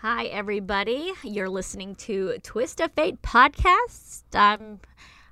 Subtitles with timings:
[0.00, 1.12] Hi, everybody.
[1.24, 4.22] You're listening to Twist of Fate podcast.
[4.32, 4.80] I'm,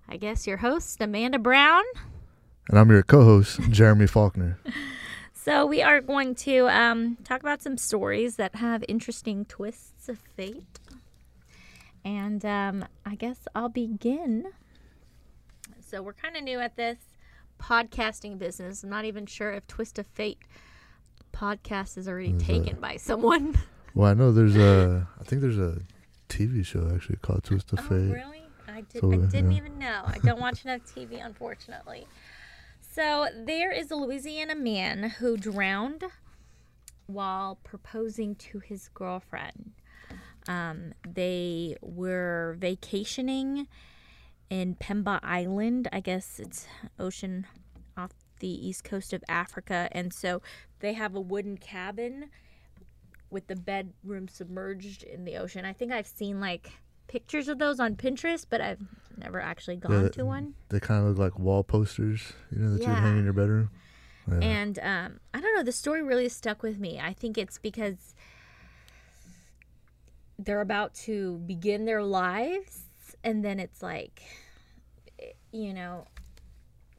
[0.08, 1.84] I guess, your host, Amanda Brown.
[2.68, 4.58] And I'm your co host, Jeremy Faulkner.
[5.32, 10.18] So, we are going to um, talk about some stories that have interesting twists of
[10.36, 10.80] fate.
[12.04, 14.46] And um, I guess I'll begin.
[15.88, 16.98] So, we're kind of new at this
[17.62, 18.82] podcasting business.
[18.82, 20.40] I'm not even sure if Twist of Fate
[21.32, 23.56] podcast is already Is that- taken by someone.
[23.96, 25.78] Well, I know there's a, I think there's a
[26.28, 28.12] TV show actually called Twist of Oh, Fate.
[28.12, 28.42] really?
[28.68, 29.56] I, did, So, I didn't yeah.
[29.56, 30.02] even know.
[30.06, 32.06] I don't watch enough TV, unfortunately.
[32.94, 36.04] So there is a Louisiana man who drowned
[37.06, 39.72] while proposing to his girlfriend.
[40.46, 43.66] Um, they were vacationing
[44.50, 45.88] in Pemba Island.
[45.90, 46.66] I guess it's
[46.98, 47.46] ocean
[47.96, 49.88] off the east coast of Africa.
[49.92, 50.42] And so
[50.80, 52.26] they have a wooden cabin
[53.30, 55.64] with the bedroom submerged in the ocean.
[55.64, 56.70] I think I've seen like
[57.08, 58.80] pictures of those on Pinterest, but I've
[59.16, 60.54] never actually gone Yeah, to one.
[60.68, 63.70] They kind of look like wall posters, you know, that you hang in your bedroom.
[64.28, 64.38] Yeah.
[64.40, 67.00] And um, I don't know, the story really stuck with me.
[67.00, 68.14] I think it's because
[70.38, 72.82] they're about to begin their lives,
[73.24, 74.22] and then it's like,
[75.20, 76.06] eh, you know,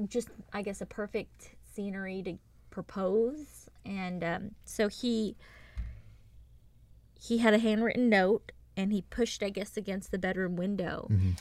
[0.08, 2.38] just I guess a perfect scenery to
[2.70, 3.70] propose.
[3.86, 5.36] And um, so he
[7.20, 11.08] he had a handwritten note, and he pushed, I guess, against the bedroom window.
[11.10, 11.40] Mhm.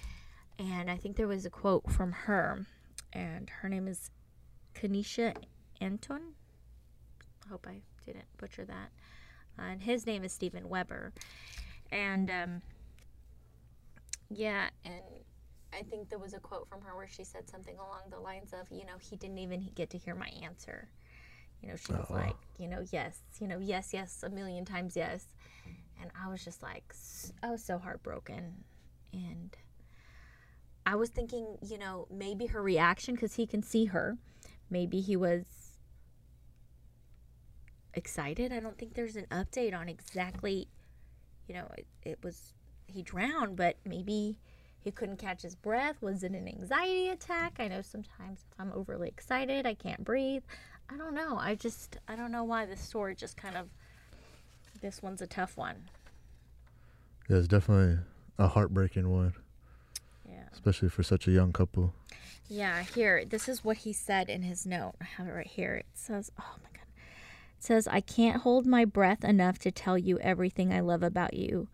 [0.59, 2.67] And I think there was a quote from her,
[3.13, 4.11] and her name is
[4.75, 5.37] Kanisha
[5.81, 6.35] Anton.
[7.45, 8.91] I hope I didn't butcher that.
[9.59, 11.13] Uh, and his name is Steven Weber.
[11.91, 12.63] And um,
[14.31, 15.03] yeah, and
[15.73, 18.53] I think there was a quote from her where she said something along the lines
[18.53, 20.89] of, you know, he didn't even get to hear my answer.
[21.63, 22.15] You know, she was Oh.
[22.15, 25.27] like, you know, yes, you know, yes, yes, a million times yes.
[26.01, 26.95] And I was just like,
[27.43, 28.65] I was so heartbroken.
[29.13, 29.57] And
[30.85, 34.19] I was thinking, you know, maybe her reaction, because he can see her,
[34.71, 35.45] maybe he was
[37.95, 38.53] excited.
[38.53, 40.69] I don't think there's an update on exactly,
[41.49, 42.53] you know, it, it was,
[42.87, 44.39] he drowned, but maybe
[44.79, 46.01] he couldn't catch his breath.
[46.03, 47.55] Was it an anxiety attack?
[47.59, 50.45] I know sometimes if I'm overly excited, I can't breathe.
[50.93, 51.37] I don't know.
[51.39, 53.69] I just, I don't know why this story just kind of,
[54.81, 55.85] this one's a tough one.
[57.29, 57.99] yeah, it's definitely
[58.39, 59.35] a heartbreaking one,
[60.29, 60.45] Yeah.
[60.53, 61.93] especially for such a young couple.
[62.49, 64.95] Yeah, here, this is what he said in his note.
[65.01, 65.75] I have it right here.
[65.75, 66.87] It says, oh my God.
[67.59, 71.35] It says, I can't hold my breath enough to tell you everything I love about
[71.35, 71.67] you,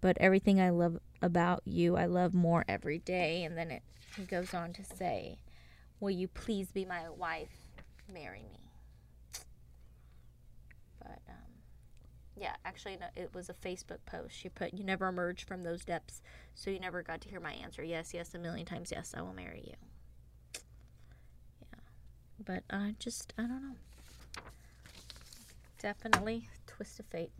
[0.00, 3.44] but everything I love about you, I love more every day.
[3.44, 3.82] And then it,
[4.16, 5.38] he goes on to say,
[6.00, 7.50] Will you please be my wife?
[8.12, 8.60] Marry me.
[10.98, 11.34] But, um,
[12.36, 14.34] yeah, actually, no, it was a Facebook post.
[14.36, 16.20] She put, You never emerged from those depths,
[16.54, 17.82] so you never got to hear my answer.
[17.82, 20.60] Yes, yes, a million times, yes, I will marry you.
[21.62, 21.78] Yeah.
[22.44, 23.76] But I just, I don't know.
[25.80, 27.30] Definitely twist of fate.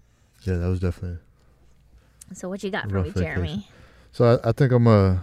[0.44, 1.18] Yeah, that was definitely.
[2.32, 3.10] So, what you got for me.
[3.10, 3.68] Jeremy?
[4.12, 5.22] So I, I think I'm gonna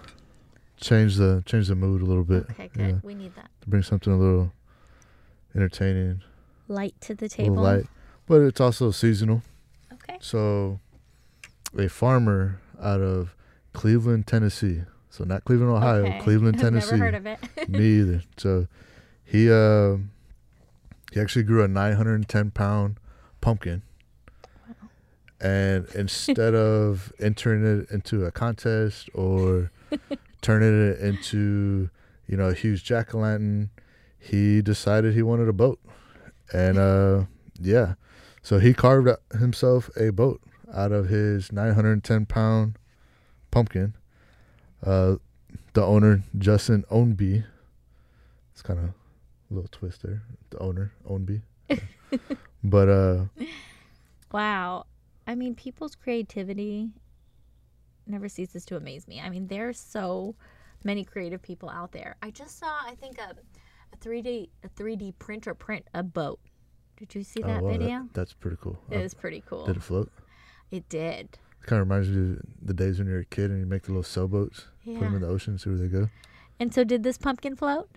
[0.77, 2.45] change the change the mood a little bit.
[2.51, 2.87] Okay, good.
[2.87, 3.49] yeah, We need that.
[3.61, 4.51] to bring something a little
[5.57, 6.21] entertaining,
[6.67, 7.55] Light to the table.
[7.63, 7.85] light,
[8.27, 9.41] but it's also seasonal.
[9.93, 10.17] Okay.
[10.21, 10.79] So,
[11.77, 13.35] a farmer out of
[13.73, 14.81] Cleveland, Tennessee.
[15.09, 16.19] So not Cleveland, Ohio, Okay.
[16.21, 16.91] Cleveland, I've Tennessee.
[16.91, 17.39] never heard of it.
[17.69, 18.21] Me either.
[18.37, 18.67] So
[19.25, 19.97] he uh,
[21.11, 22.97] he actually grew a 910 pound
[23.41, 23.81] pumpkin,
[25.41, 29.71] and instead of entering it into a contest or
[30.41, 31.89] turning it into
[32.27, 33.69] you know a huge jack o' lantern,
[34.19, 35.79] he decided he wanted a boat,
[36.53, 37.23] and uh,
[37.59, 37.95] yeah,
[38.41, 40.41] so he carved himself a boat
[40.73, 42.77] out of his 910 pound
[43.51, 43.93] pumpkin.
[44.85, 45.15] Uh,
[45.73, 47.43] the owner Justin Ownby.
[48.53, 50.23] It's kind of a little twist there.
[50.49, 51.41] The owner Ownby,
[52.63, 53.25] but uh,
[54.31, 54.85] wow.
[55.27, 56.89] I mean, people's creativity
[58.07, 59.19] never ceases to amaze me.
[59.19, 60.35] I mean, there's so
[60.83, 62.15] many creative people out there.
[62.21, 63.35] I just saw, I think, a,
[63.97, 66.39] a 3D a 3D printer print a boat.
[66.97, 68.09] Did you see that oh, wow, video?
[68.13, 68.79] that's pretty cool.
[68.89, 69.65] it is pretty cool.
[69.65, 70.11] Did it float?
[70.71, 71.37] It did.
[71.61, 73.65] It kind of reminds me of the days when you were a kid and you
[73.65, 76.09] make the little sailboats, put them in the ocean, see where they go.
[76.59, 77.89] And so, did this pumpkin float?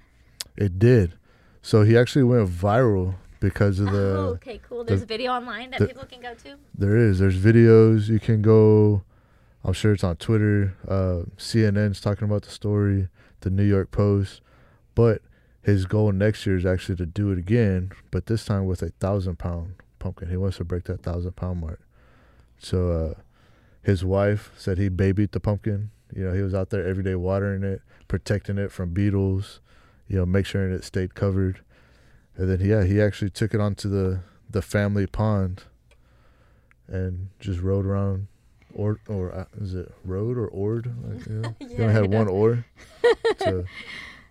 [0.56, 1.14] It did.
[1.62, 4.16] So he actually went viral because of the.
[4.18, 4.84] oh, okay, cool.
[4.84, 6.56] There's a video online that the- people can go to.
[6.76, 7.18] There is.
[7.18, 8.08] There's videos.
[8.08, 9.02] You can go.
[9.64, 10.74] I'm sure it's on Twitter.
[10.86, 13.08] Uh, CNN's talking about the story.
[13.40, 14.42] The New York Post.
[14.94, 15.22] But
[15.62, 18.90] his goal next year is actually to do it again, but this time with a
[18.90, 20.30] thousand pound pumpkin.
[20.30, 21.80] He wants to break that thousand pound mark.
[22.58, 23.20] So uh,
[23.82, 25.90] his wife said he babied the pumpkin.
[26.14, 29.60] You know, he was out there every day watering it, protecting it from beetles.
[30.08, 31.60] You know, make sure it stayed covered.
[32.36, 35.62] And then yeah, he actually took it onto the the family pond
[36.88, 38.26] and just rode around
[38.74, 40.92] or or uh, is it rode or oared?
[41.04, 42.64] Like, you know, he Yeah, only had one oar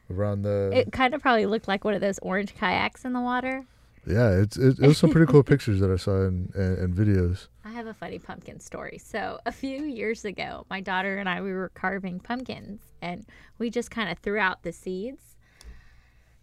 [0.09, 3.21] around the It kind of probably looked like one of those orange kayaks in the
[3.21, 3.65] water.
[4.07, 4.31] yeah.
[4.31, 7.47] It's it, it was some pretty cool pictures that I saw in, in in videos.
[7.65, 8.97] I have a funny pumpkin story.
[8.97, 13.25] So, a few years ago, my daughter and I we were carving pumpkins and
[13.59, 15.35] we just kind of threw out the seeds.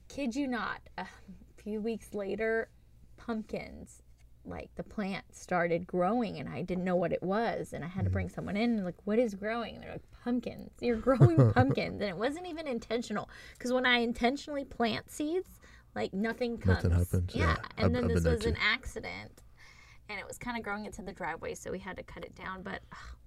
[0.09, 1.07] Kid you not, a
[1.57, 2.69] few weeks later,
[3.17, 4.03] pumpkins
[4.49, 8.05] like the plant started growing and I didn't know what it was and I had
[8.05, 8.35] to bring mm.
[8.35, 12.11] someone in and like what is growing and they're like pumpkins you're growing pumpkins and
[12.11, 15.49] it wasn't even intentional because when I intentionally plant seeds
[15.95, 17.35] like nothing comes Nothing happens.
[17.35, 19.43] yeah, Yeah, and I've- then I've this was an accident
[20.09, 22.35] and it was kind of growing into the driveway, so we had to cut it
[22.37, 22.63] down.
[22.63, 22.81] But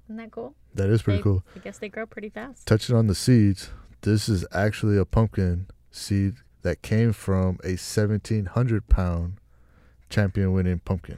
[0.05, 0.55] isn't that cool?
[0.75, 1.43] That is pretty They- cool.
[1.55, 2.65] I guess they grow pretty fast.
[2.67, 3.71] Touching on the seeds,
[4.01, 9.38] this is actually a pumpkin seed that came from a 1,700 pound
[10.09, 11.17] champion winning pumpkin.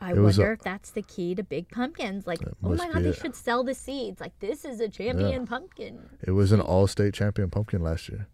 [0.00, 2.26] I it was a- wonder if that's the key to big pumpkins.
[2.26, 3.16] Like, oh my god, they it.
[3.16, 4.20] should sell the seeds.
[4.20, 6.00] Like, this is a champion pumpkin.
[6.22, 8.28] It was an all state champion pumpkin last year.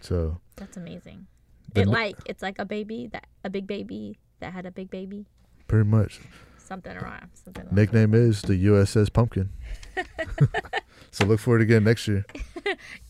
[0.00, 1.26] So, That's amazing.
[1.74, 5.24] It like it's like a baby that a big baby that had a big baby.
[5.68, 6.20] pretty much,
[6.58, 7.66] Something around something.
[7.70, 9.48] nickname is the USS Pumpkin.
[11.10, 12.24] so, look for it again next year.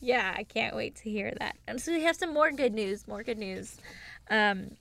[0.00, 1.56] Yeah, I can't wait to hear that.
[1.68, 3.06] And so we have some more good news.
[3.06, 3.76] More good news.
[4.30, 4.72] Um,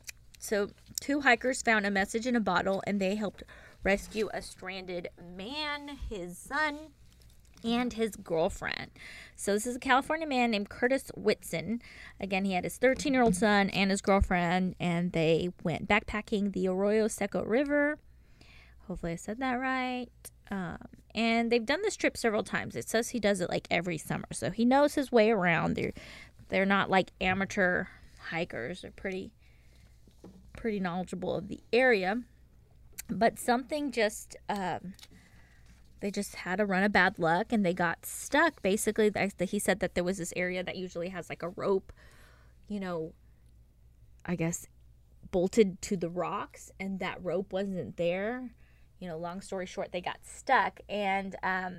[0.42, 3.44] so two hikers found a message in a bottle, and they helped
[3.84, 6.90] rescue a stranded man, his son,
[7.64, 8.90] and his girlfriend.
[9.36, 11.80] So this is a California man named Curtis Whitson.
[12.20, 17.08] Again, he had his 13-year-old son and his girlfriend, and they went backpacking the Arroyo
[17.08, 18.00] Seco River.
[18.88, 20.10] Hopefully, I said that right.
[20.50, 20.80] Um,
[21.14, 22.76] and they've done this trip several times.
[22.76, 25.76] It says he does it like every summer, so he knows his way around.
[25.76, 25.94] They're
[26.50, 27.86] they're not like amateur
[28.30, 28.82] hikers.
[28.82, 29.32] They're pretty
[30.54, 32.22] pretty knowledgeable of the area.
[33.10, 34.94] But something just um,
[36.00, 38.62] they just had a run of bad luck and they got stuck.
[38.62, 41.92] Basically, he said that there was this area that usually has like a rope,
[42.68, 43.14] you know,
[44.26, 44.68] I guess
[45.32, 48.52] bolted to the rocks, and that rope wasn't there
[49.02, 51.76] you know, long story short, they got stuck and um,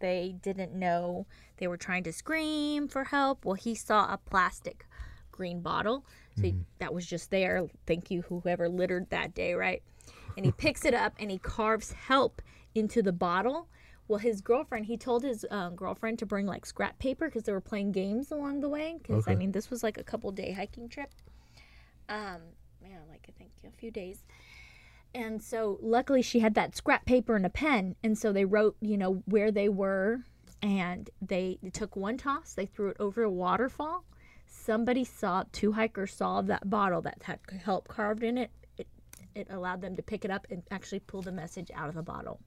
[0.00, 1.26] they didn't know
[1.56, 3.44] they were trying to scream for help.
[3.44, 4.84] Well, he saw a plastic
[5.30, 6.04] green bottle.
[6.36, 7.66] So he, that was just there.
[7.86, 9.82] Thank you, whoever littered that day, right?
[10.36, 12.42] And he picks it up and he carves help
[12.74, 13.68] into the bottle.
[14.08, 17.52] Well, his girlfriend, he told his um, girlfriend to bring like scrap paper because they
[17.52, 18.96] were playing games along the way.
[19.00, 21.10] Because, I mean, this was like a couple day hiking trip.
[22.08, 22.40] Um,
[22.82, 24.24] yeah, like I think a few days.
[25.14, 27.96] And so luckily she had that scrap paper and a pen.
[28.02, 30.20] And so they wrote, you know, where they were
[30.60, 34.04] and they took one toss, they threw it over a waterfall.
[34.56, 38.50] Somebody saw, two hikers saw that bottle that had help carved in it.
[38.78, 38.86] It,
[39.34, 42.02] it allowed them to pick it up and actually pull the message out of the
[42.02, 42.40] bottle.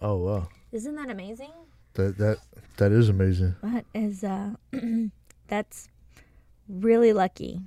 [0.00, 0.48] Oh, wow.
[0.72, 1.52] Isn't that amazing?
[1.94, 2.38] That, that,
[2.78, 3.54] that is amazing.
[3.62, 4.54] That is, uh,
[5.48, 5.88] that's
[6.68, 7.60] really lucky.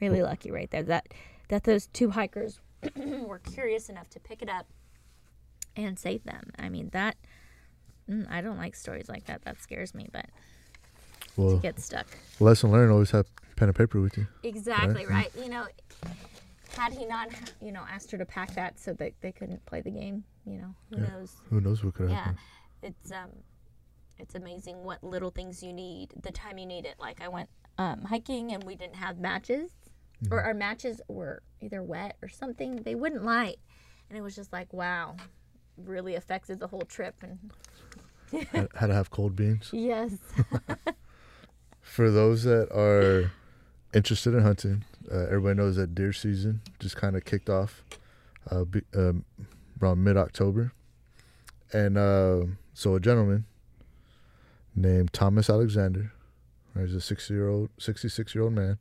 [0.00, 0.82] Really lucky right there.
[0.84, 1.08] That,
[1.48, 2.60] that those two hikers
[2.96, 4.66] were curious enough to pick it up
[5.74, 6.50] and save them.
[6.58, 7.16] I mean, that,
[8.08, 9.42] mm, I don't like stories like that.
[9.42, 10.26] That scares me, but
[11.36, 12.06] Well, get stuck.
[12.40, 13.26] lesson learned always have
[13.56, 14.26] pen and paper with you.
[14.42, 15.32] Exactly Right.
[15.34, 15.44] right.
[15.44, 15.66] You know,
[16.76, 17.28] had he not,
[17.60, 20.58] you know, asked her to pack that so that they couldn't play the game, you
[20.58, 21.08] know, who Yeah.
[21.10, 21.36] knows?
[21.50, 22.38] Who knows what could have yeah happen?
[22.82, 23.30] it's um
[24.18, 27.48] it's amazing what little things you need the time you need it like i went
[27.78, 29.70] um hiking and we didn't have matches
[30.30, 33.56] or our matches were either wet or something they wouldn't light
[34.08, 35.16] and it was just like wow
[35.78, 37.50] really affected the whole trip and
[38.48, 39.70] Had, had to have cold beans.
[39.72, 40.12] yes
[41.86, 43.30] For those that are
[43.94, 47.82] interested in hunting, uh, everybody knows that deer season just kind of kicked off
[48.50, 49.24] uh, be, um,
[49.80, 50.72] around mid October.
[51.72, 52.42] And uh,
[52.74, 53.46] so a gentleman
[54.74, 56.12] named Thomas Alexander,
[56.74, 58.78] right, he's a 60 year old, 66 year old man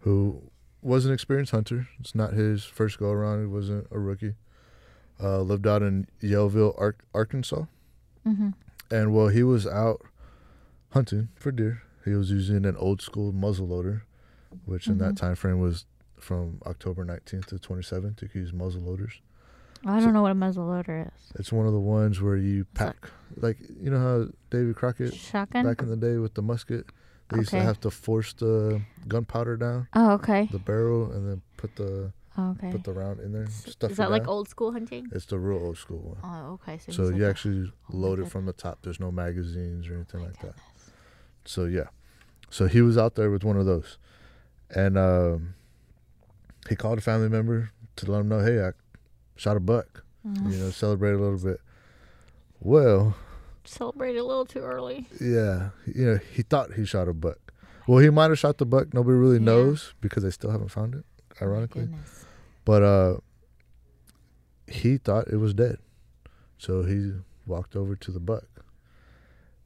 [0.00, 0.42] who
[0.80, 1.88] was an experienced hunter.
[2.00, 4.34] It's not his first go around, he wasn't a rookie.
[5.20, 7.64] Uh, lived out in Yellville, Ar- Arkansas.
[8.26, 8.50] mm-hmm.
[8.90, 10.00] And while he was out
[10.92, 14.02] hunting for deer, he was using an old school muzzleloader,
[14.64, 15.26] which in that mm-hmm.
[15.26, 15.84] time frame was
[16.18, 18.22] from October 19th to 27th.
[18.22, 19.20] You could use muzzle loaders.
[19.86, 22.64] i don't know what a muzzle loader is It's one of the ones where you
[22.74, 22.96] pack,
[23.36, 26.86] like you know how David Crockett shotgun back in the day with the musket,
[27.28, 31.42] they used to have to force the gunpowder down oh okay the barrel and then
[31.56, 32.70] put the Oh, okay.
[32.70, 34.30] put the round in there, stuff Is that like down.
[34.30, 35.08] old school hunting?
[35.10, 36.18] It's the real old school one.
[36.22, 36.78] Oh, okay.
[36.78, 38.78] So, So like you actually oh load it from the top.
[38.82, 40.54] There's no magazines or anything oh my like that.
[41.44, 41.88] So yeah,
[42.50, 43.98] so he was out there with one of those,
[44.70, 45.54] and um,
[46.68, 48.70] he called a family member to let him know, hey, I
[49.36, 50.04] shot a buck.
[50.26, 50.52] Mm.
[50.52, 51.60] You know, celebrate a little bit.
[52.60, 53.14] Well,
[53.64, 55.06] Celebrated a little too early.
[55.20, 57.38] yeah, you know, he thought he shot a buck.
[57.86, 58.92] Well, he might have shot the buck.
[58.94, 59.44] Nobody really Yeah.
[59.44, 61.04] knows because they still haven't found it.
[61.40, 62.24] Oh Ironically, goodness.
[62.64, 63.16] but uh,
[64.66, 65.76] he thought it was dead,
[66.58, 67.12] so he
[67.46, 68.44] walked over to the buck,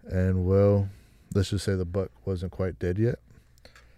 [0.05, 0.89] and well,
[1.35, 3.19] let's just say the buck wasn't quite dead yet.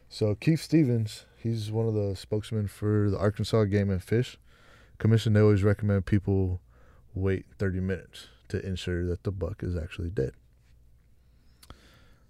[0.09, 4.39] So Keith Stephens, he's one of the spokesmen for the Arkansas Game and Fish
[4.99, 5.33] Commission.
[5.33, 6.61] They always recommend people
[7.15, 10.33] wait 30 minutes to ensure that the buck is actually dead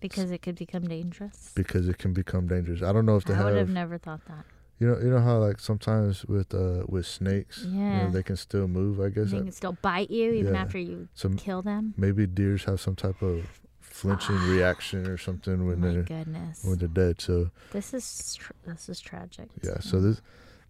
[0.00, 1.52] Because it could become dangerous.
[1.54, 2.82] because it can become dangerous.
[2.82, 4.44] I don't know if they I would have have, never thought that.
[4.78, 8.04] you know, you know how like sometimes with uh with snakes, you Yeah.
[8.06, 9.00] know, they can still move.
[9.00, 10.61] I guess They can still bite you even yeah.
[10.62, 11.94] after you so kill them.
[11.96, 13.61] maybe deers have some type of
[13.94, 16.64] flinching reaction or something when they're goodness.
[16.64, 17.20] when they're dead.
[17.20, 19.48] So This is tr- this is tragic.
[19.62, 20.20] yeah, so this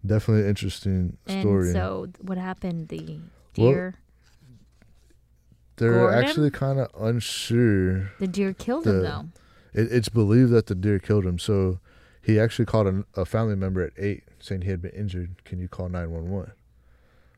[0.05, 2.89] definitely an interesting and so what happened?
[2.89, 3.19] The
[3.57, 3.95] Well, deer,
[5.77, 6.23] they're Gordon?
[6.23, 8.11] actually kind of unsure.
[8.19, 9.25] the deer killed him though.
[9.73, 11.39] It, it's believed that the deer killed him.
[11.39, 11.79] So
[12.21, 15.43] he actually called an, a family member at eight saying he had been injured.
[15.45, 16.51] Can you call nine one one?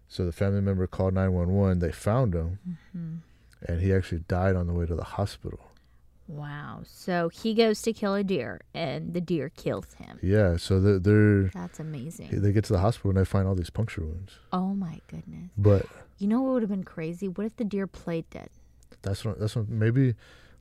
[0.10, 1.80] So the family member called nine one one.
[1.80, 2.60] They found him,
[2.92, 3.16] hmm
[3.68, 5.67] and he actually died on the way to the hospital.
[6.28, 6.82] Wow.
[6.86, 10.20] So he goes to kill a deer, and the deer kills him.
[10.22, 10.58] Yeah.
[10.58, 12.42] So they're, they're That's amazing.
[12.42, 14.34] they get to the hospital and they find all these puncture wounds.
[14.52, 15.52] Oh my goodness.
[15.58, 15.86] But
[16.18, 17.28] You know what would have been crazy?
[17.28, 18.50] What if the deer played dead?
[19.02, 19.40] That's what.
[19.40, 19.70] That's what.
[19.70, 20.16] Maybe,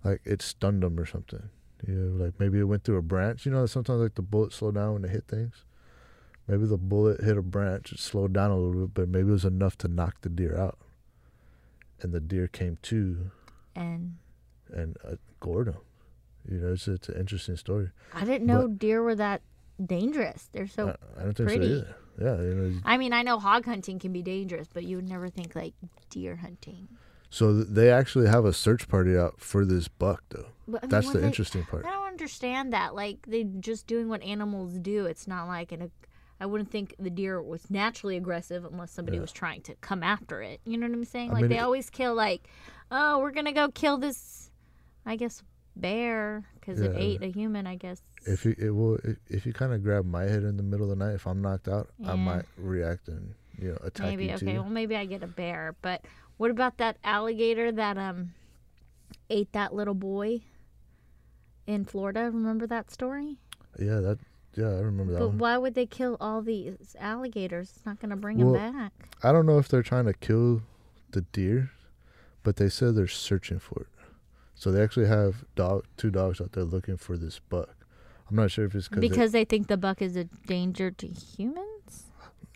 [0.04, 1.48] like it stunned them or something.
[1.86, 3.44] You know, like maybe it went through a branch.
[3.44, 5.64] You know, sometimes like the bullets slow down when they hit things.
[6.48, 9.32] Maybe the bullet hit a branch, it slowed down a little bit, but maybe it
[9.32, 10.78] was enough to knock the deer out.
[12.00, 13.30] And the deer came to
[13.74, 14.16] And
[14.72, 15.16] and uh,
[15.46, 15.76] gored him.
[16.50, 17.90] You know, it's it's an interesting story.
[18.14, 19.42] I didn't know deer were that
[19.84, 20.48] dangerous.
[20.52, 20.88] They're so.
[21.16, 21.66] I, I don't think pretty.
[21.68, 21.96] so either.
[22.20, 22.80] Yeah, you know.
[22.84, 25.74] I mean, I know hog hunting can be dangerous, but you would never think like
[26.10, 26.88] deer hunting.
[27.30, 30.46] So they actually have a search party out for this buck, though.
[30.68, 31.84] But, I mean, That's the they- interesting part.
[31.84, 32.94] I don't understand that.
[32.94, 35.06] Like they just doing what animals do.
[35.06, 35.90] It's not like an.
[36.38, 39.22] I wouldn't think the deer was naturally aggressive unless somebody Yeah.
[39.22, 40.60] was trying to come after it.
[40.66, 41.30] You know what I'm saying?
[41.30, 42.48] I like mean, they it- always kill like,
[42.90, 44.45] oh, we're gonna go kill this,
[45.06, 45.42] I guess
[45.76, 47.66] bear because it ate a human.
[47.66, 48.02] I guess.
[48.24, 50.90] If you it will if, if you kind of grab my head in the middle
[50.90, 52.12] of the night, if I'm knocked out, Yeah.
[52.12, 54.46] I might react and you know attack maybe you okay.
[54.54, 54.60] too.
[54.62, 55.74] Well, maybe I get a bear.
[55.80, 56.02] But
[56.38, 58.32] what about that alligator that um
[59.30, 60.40] ate that little boy
[61.66, 62.30] in Florida?
[62.32, 63.38] Remember that story?
[63.78, 64.18] Yeah, that
[64.56, 65.38] yeah, I remember that But one.
[65.38, 67.72] why would they kill all these alligators?
[67.76, 68.92] It's not going to bring Well, them back.
[69.22, 70.62] I don't know if they're trying to kill
[71.10, 71.72] the deer,
[72.42, 73.88] but they said they're searching for it.
[74.58, 77.74] So they actually have dog two dogs out there looking for this buck.
[78.28, 82.06] I'm not sure if it's Because they think the buck is a danger to humans.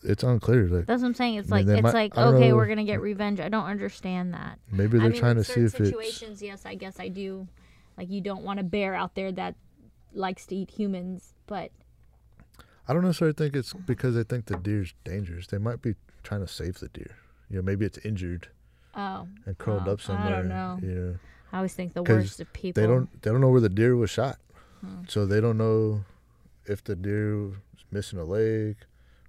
[0.03, 0.67] it's unclear.
[0.67, 1.35] Like That's what I'm saying.
[1.37, 3.39] It's I like mean, they it's might- like okay, know- we're gonna get revenge.
[3.39, 4.59] I don't understand that.
[4.73, 5.91] maybe they're mean, trying to see if it's.
[5.91, 7.47] situations, yes, I guess I do.
[7.97, 9.55] Like you don't want a bear out there that
[10.15, 11.71] likes to eat humans, but
[12.89, 15.47] I don't necessarily think it's because they think the deer's dangerous.
[15.47, 17.15] They might be trying to save the deer.
[17.51, 18.49] You know, maybe it's injured
[18.97, 20.27] oh, and curled Oh, up somewhere.
[20.35, 20.77] I don't know.
[20.77, 21.17] Know.
[21.53, 22.81] I always think the worst of people.
[22.83, 24.39] they don't they don't know where the deer was shot
[24.81, 25.03] Hmm.
[25.09, 26.05] so they don't know
[26.67, 27.57] if the deer was
[27.91, 28.77] missing a leg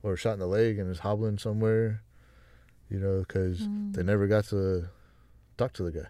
[0.03, 2.01] or shot in the leg and is hobbling somewhere
[2.89, 3.91] you know because Hmm.
[3.93, 4.87] they never got to
[5.57, 6.07] talk to the guy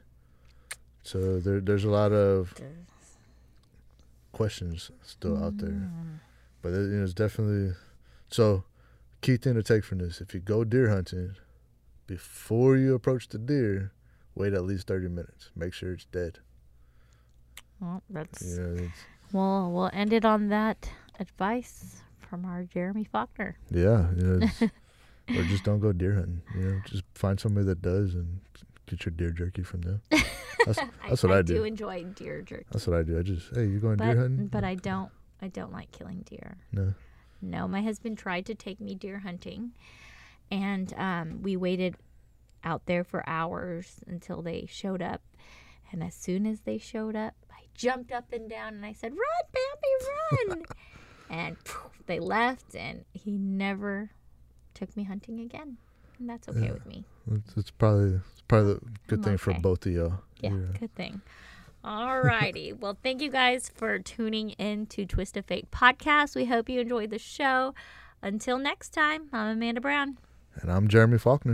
[1.04, 2.54] so there, there's a lot of
[4.32, 6.20] questions still out there Mm.
[6.62, 7.74] but it, you know, it's definitely
[8.30, 8.64] so
[9.22, 11.36] key thing to take from this if you go deer hunting
[12.08, 13.92] before you approach the deer
[14.36, 16.40] wait at least 30 minutes make sure it's dead
[17.80, 18.90] Well, that's you know
[19.34, 19.72] well.
[19.72, 23.58] We'll end it on that advice from our Jeremy Faulkner.
[23.70, 24.48] Yeah, you know,
[25.40, 26.42] or just don't go deer hunting.
[26.54, 28.42] You know, just find somebody that does and
[28.88, 30.02] get your deer jerky from them.
[30.66, 31.64] That's that's what I, do do.
[31.64, 33.18] enjoy deer jerky, That's what I do.
[33.18, 34.46] I just hey, you going but deer hunting?
[34.48, 35.10] but I don't
[35.42, 36.58] I don't like killing deer.
[36.72, 36.94] no.
[37.42, 39.72] No, my husband tried to take me deer hunting,
[40.52, 41.96] and um, we waited
[42.64, 45.22] out there for hours until they showed up.
[45.92, 49.12] And as soon as they showed up, I jumped up and down and I said,
[49.12, 50.66] "Run, Bambi, run!"
[51.30, 54.12] and poof, they left, and he never
[54.74, 55.78] took me hunting again.
[56.20, 56.72] And that's okay Yeah.
[56.74, 57.04] with me.
[57.32, 60.20] It's, it's probably it's probably the good I'm thing for both of y'all.
[60.40, 61.22] Yeah, good thing.
[61.84, 62.74] All righty.
[62.74, 66.36] well, thank you guys for tuning in to Twist of Fate podcast.
[66.36, 67.74] We hope you enjoyed the show.
[68.22, 70.20] Until next time, I'm Amanda Brown.
[70.62, 71.50] And I'm Jeremy Faulkner.